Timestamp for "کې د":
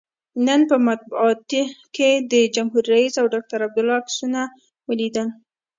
1.95-2.33